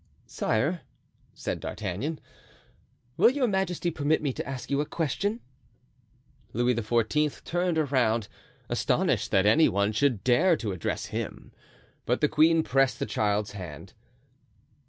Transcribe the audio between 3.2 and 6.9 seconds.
your majesty permit me to ask you a question?" Louis